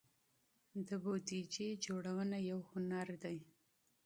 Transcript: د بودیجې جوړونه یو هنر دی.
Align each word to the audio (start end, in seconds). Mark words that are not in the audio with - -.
د 0.87 0.89
بودیجې 1.03 1.67
جوړونه 1.85 2.37
یو 2.49 2.59
هنر 2.71 3.07
دی. 3.23 3.37